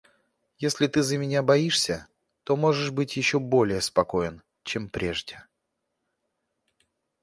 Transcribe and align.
Если 0.57 0.87
ты 0.87 1.03
за 1.03 1.15
меня 1.19 1.43
боишься, 1.43 2.07
то 2.43 2.55
можешь 2.55 2.89
быть 2.89 3.15
еще 3.17 3.37
более 3.39 3.81
спокоен, 3.81 4.41
чем 4.63 4.89
прежде. 4.89 5.45